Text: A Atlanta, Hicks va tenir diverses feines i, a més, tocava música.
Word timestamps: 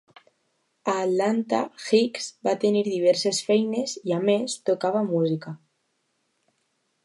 A 0.93 0.95
Atlanta, 1.01 1.59
Hicks 1.89 2.31
va 2.49 2.55
tenir 2.65 2.83
diverses 2.89 3.43
feines 3.51 3.95
i, 4.01 4.17
a 4.19 4.25
més, 4.31 4.59
tocava 4.71 5.07
música. 5.15 5.57